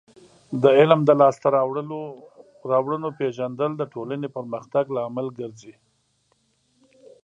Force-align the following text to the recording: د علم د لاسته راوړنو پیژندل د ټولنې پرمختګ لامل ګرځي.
د 0.61 0.63
علم 0.79 0.99
د 1.05 1.11
لاسته 1.21 1.47
راوړنو 2.71 3.07
پیژندل 3.19 3.71
د 3.77 3.83
ټولنې 3.93 4.27
پرمختګ 4.37 4.85
لامل 4.95 5.27
ګرځي. 5.39 5.73